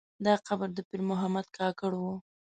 دا 0.25 0.33
قبر 0.47 0.67
د 0.75 0.79
پیر 0.89 1.01
محمد 1.09 1.47
کاکړ 1.57 1.91
و. 1.99 2.03